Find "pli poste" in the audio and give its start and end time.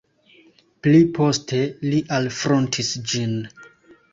0.87-1.59